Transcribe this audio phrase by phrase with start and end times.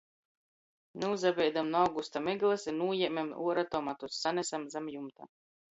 [1.03, 5.35] Nūsabeidom nu augusta myglys i nūjēmem uora tomatus, sanesem zam jumta.